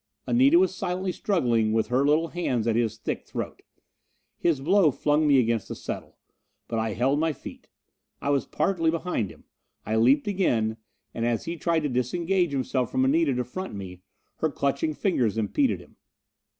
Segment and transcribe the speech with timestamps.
[0.25, 3.61] Anita was silently struggling with her little hands at his thick throat.
[4.39, 6.17] His blow flung me against a settle.
[6.67, 7.69] But I held my feet.
[8.19, 9.43] I was partly behind him.
[9.85, 10.77] I leaped again,
[11.13, 14.01] and as he tried to disengage himself from Anita to front me,
[14.37, 15.97] her clutching fingers impeded him.